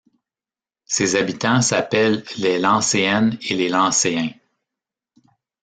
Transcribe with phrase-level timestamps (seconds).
[0.85, 4.31] Ses habitants s'appellent les Lancéennes et les Lancéens.